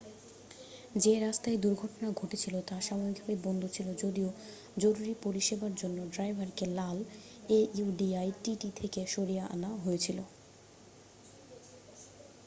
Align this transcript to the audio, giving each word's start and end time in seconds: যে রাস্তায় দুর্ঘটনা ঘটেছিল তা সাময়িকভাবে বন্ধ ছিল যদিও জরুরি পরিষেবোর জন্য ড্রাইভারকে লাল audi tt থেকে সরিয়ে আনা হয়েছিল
যে 0.95 1.13
রাস্তায় 1.19 1.57
দুর্ঘটনা 1.57 2.07
ঘটেছিল 2.15 2.55
তা 2.61 2.75
সাময়িকভাবে 2.81 3.35
বন্ধ 3.43 3.61
ছিল 3.67 3.87
যদিও 4.03 4.29
জরুরি 4.77 5.13
পরিষেবোর 5.23 5.73
জন্য 5.75 5.97
ড্রাইভারকে 6.13 6.65
লাল 6.71 6.97
audi 7.79 8.09
tt 8.37 8.45
থেকে 8.79 8.99
সরিয়ে 9.07 9.43
আনা 9.53 9.69
হয়েছিল 9.83 10.17